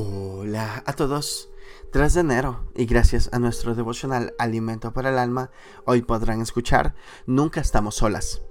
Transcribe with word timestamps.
Hola 0.00 0.84
a 0.86 0.92
todos. 0.92 1.48
3 1.90 2.14
de 2.14 2.20
enero 2.20 2.70
y 2.76 2.86
gracias 2.86 3.30
a 3.32 3.40
nuestro 3.40 3.74
devocional 3.74 4.32
Alimento 4.38 4.92
para 4.92 5.10
el 5.10 5.18
Alma, 5.18 5.50
hoy 5.86 6.02
podrán 6.02 6.40
escuchar 6.40 6.94
Nunca 7.26 7.60
estamos 7.60 7.96
solas. 7.96 8.42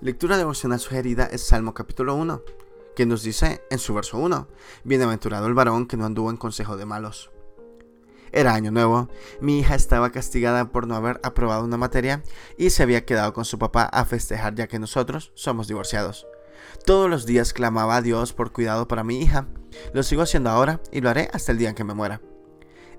Lectura 0.00 0.36
devocional 0.36 0.80
sugerida 0.80 1.26
es 1.26 1.42
Salmo 1.42 1.74
capítulo 1.74 2.16
1, 2.16 2.42
que 2.96 3.06
nos 3.06 3.22
dice 3.22 3.62
en 3.70 3.78
su 3.78 3.94
verso 3.94 4.18
1, 4.18 4.48
Bienaventurado 4.82 5.46
el 5.46 5.54
varón 5.54 5.86
que 5.86 5.96
no 5.96 6.06
anduvo 6.06 6.28
en 6.28 6.38
consejo 6.38 6.76
de 6.76 6.86
malos. 6.86 7.30
Era 8.32 8.54
año 8.54 8.72
nuevo, 8.72 9.08
mi 9.40 9.60
hija 9.60 9.76
estaba 9.76 10.10
castigada 10.10 10.72
por 10.72 10.88
no 10.88 10.96
haber 10.96 11.20
aprobado 11.22 11.62
una 11.62 11.76
materia 11.76 12.24
y 12.58 12.70
se 12.70 12.82
había 12.82 13.04
quedado 13.04 13.32
con 13.32 13.44
su 13.44 13.60
papá 13.60 13.84
a 13.84 14.04
festejar 14.06 14.56
ya 14.56 14.66
que 14.66 14.80
nosotros 14.80 15.30
somos 15.36 15.68
divorciados. 15.68 16.26
Todos 16.84 17.10
los 17.10 17.26
días 17.26 17.52
clamaba 17.52 17.96
a 17.96 18.02
Dios 18.02 18.32
por 18.32 18.52
cuidado 18.52 18.88
para 18.88 19.04
mi 19.04 19.20
hija. 19.20 19.46
Lo 19.92 20.02
sigo 20.02 20.22
haciendo 20.22 20.50
ahora 20.50 20.80
y 20.92 21.00
lo 21.00 21.10
haré 21.10 21.28
hasta 21.32 21.52
el 21.52 21.58
día 21.58 21.70
en 21.70 21.74
que 21.74 21.84
me 21.84 21.94
muera. 21.94 22.20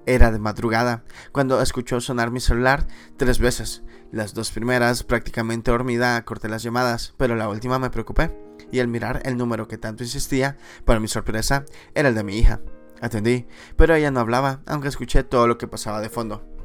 Era 0.06 0.32
de 0.32 0.40
madrugada 0.40 1.04
cuando 1.32 1.62
escuchó 1.62 2.00
sonar 2.00 2.32
mi 2.32 2.40
celular 2.40 2.88
tres 3.18 3.40
veces. 3.40 3.84
Las 4.12 4.34
dos 4.34 4.52
primeras, 4.52 5.04
prácticamente 5.04 5.72
dormida, 5.72 6.24
corté 6.24 6.48
las 6.48 6.64
llamadas, 6.64 7.14
pero 7.18 7.36
la 7.36 7.50
última 7.50 7.78
me 7.78 7.90
preocupé. 7.90 8.34
Y 8.72 8.80
al 8.80 8.88
mirar 8.88 9.22
el 9.26 9.38
número 9.38 9.68
que 9.68 9.78
tanto 9.78 10.04
insistía, 10.04 10.58
para 10.86 11.00
mi 11.00 11.08
sorpresa, 11.08 11.66
era 11.94 12.10
el 12.10 12.16
de 12.16 12.24
mi 12.24 12.38
hija. 12.38 12.62
Atendí, 13.02 13.48
pero 13.76 13.96
ella 13.96 14.12
no 14.12 14.20
hablaba, 14.22 14.62
aunque 14.66 14.88
escuché 14.88 15.24
todo 15.24 15.48
lo 15.48 15.58
que 15.58 15.68
pasaba 15.68 16.02
de 16.02 16.10
fondo. 16.10 16.57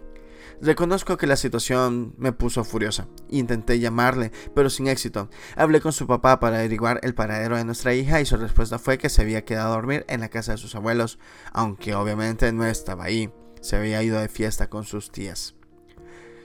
Reconozco 0.62 1.16
que 1.16 1.26
la 1.26 1.34
situación 1.34 2.14
me 2.18 2.32
puso 2.32 2.62
furiosa. 2.62 3.08
Intenté 3.28 3.80
llamarle, 3.80 4.30
pero 4.54 4.70
sin 4.70 4.86
éxito. 4.86 5.28
Hablé 5.56 5.80
con 5.80 5.92
su 5.92 6.06
papá 6.06 6.38
para 6.38 6.58
averiguar 6.60 7.00
el 7.02 7.16
paradero 7.16 7.56
de 7.56 7.64
nuestra 7.64 7.94
hija 7.94 8.20
y 8.20 8.26
su 8.26 8.36
respuesta 8.36 8.78
fue 8.78 8.96
que 8.96 9.08
se 9.08 9.22
había 9.22 9.44
quedado 9.44 9.72
a 9.72 9.76
dormir 9.76 10.04
en 10.08 10.20
la 10.20 10.28
casa 10.28 10.52
de 10.52 10.58
sus 10.58 10.76
abuelos, 10.76 11.18
aunque 11.52 11.96
obviamente 11.96 12.52
no 12.52 12.64
estaba 12.64 13.04
ahí. 13.04 13.32
Se 13.60 13.74
había 13.74 14.04
ido 14.04 14.20
de 14.20 14.28
fiesta 14.28 14.70
con 14.70 14.84
sus 14.84 15.10
tías. 15.10 15.56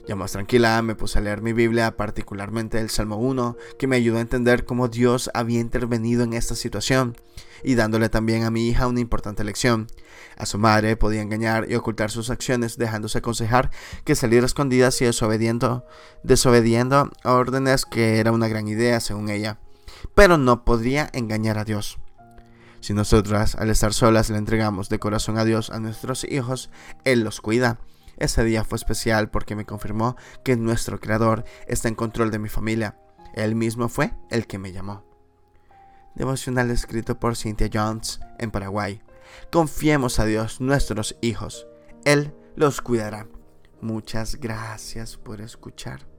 Ya 0.07 0.15
más 0.15 0.31
tranquila, 0.31 0.81
me 0.83 0.95
puse 0.95 1.19
a 1.19 1.21
leer 1.21 1.41
mi 1.41 1.51
Biblia, 1.51 1.97
particularmente 1.97 2.79
el 2.79 2.89
Salmo 2.89 3.17
1, 3.17 3.57
que 3.77 3.87
me 3.87 3.97
ayudó 3.97 4.19
a 4.19 4.21
entender 4.21 4.63
cómo 4.63 4.87
Dios 4.87 5.29
había 5.33 5.59
intervenido 5.59 6.23
en 6.23 6.31
esta 6.31 6.55
situación, 6.55 7.17
y 7.61 7.75
dándole 7.75 8.07
también 8.07 8.45
a 8.45 8.49
mi 8.49 8.69
hija 8.69 8.87
una 8.87 9.01
importante 9.01 9.43
lección. 9.43 9.87
A 10.37 10.45
su 10.45 10.59
madre 10.59 10.95
podía 10.95 11.21
engañar 11.21 11.69
y 11.69 11.75
ocultar 11.75 12.09
sus 12.09 12.29
acciones, 12.29 12.77
dejándose 12.77 13.17
aconsejar 13.17 13.69
que 14.05 14.15
salir 14.15 14.45
escondidas 14.45 15.01
y 15.01 15.05
desobediendo, 15.05 15.85
desobediendo 16.23 17.11
órdenes 17.25 17.85
que 17.85 18.19
era 18.19 18.31
una 18.31 18.47
gran 18.47 18.69
idea 18.69 19.01
según 19.01 19.29
ella, 19.29 19.59
pero 20.15 20.37
no 20.37 20.63
podría 20.63 21.09
engañar 21.11 21.57
a 21.57 21.65
Dios. 21.65 21.99
Si 22.79 22.93
nosotras, 22.93 23.55
al 23.55 23.69
estar 23.69 23.93
solas, 23.93 24.29
le 24.29 24.37
entregamos 24.37 24.87
de 24.87 24.99
corazón 24.99 25.37
a 25.37 25.43
Dios 25.43 25.69
a 25.69 25.81
nuestros 25.81 26.23
hijos, 26.23 26.69
Él 27.03 27.25
los 27.25 27.41
cuida 27.41 27.79
ese 28.17 28.43
día 28.43 28.63
fue 28.63 28.77
especial 28.77 29.29
porque 29.29 29.55
me 29.55 29.65
confirmó 29.65 30.15
que 30.43 30.55
nuestro 30.55 30.99
Creador 30.99 31.43
está 31.67 31.87
en 31.87 31.95
control 31.95 32.31
de 32.31 32.39
mi 32.39 32.49
familia. 32.49 32.97
Él 33.33 33.55
mismo 33.55 33.89
fue 33.89 34.13
el 34.29 34.47
que 34.47 34.57
me 34.57 34.71
llamó. 34.71 35.05
Devocional 36.15 36.71
escrito 36.71 37.19
por 37.19 37.35
Cynthia 37.35 37.69
Jones 37.71 38.19
en 38.39 38.49
Paraguay. 38.49 39.01
Confiemos 39.51 40.19
a 40.19 40.25
Dios, 40.25 40.61
nuestros 40.61 41.15
hijos. 41.21 41.67
Él 42.05 42.33
los 42.55 42.81
cuidará. 42.81 43.27
Muchas 43.81 44.37
gracias 44.37 45.17
por 45.17 45.41
escuchar. 45.41 46.16